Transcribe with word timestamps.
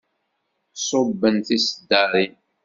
Ṣubben 0.87 1.35
tiseddaṛin. 1.45 2.33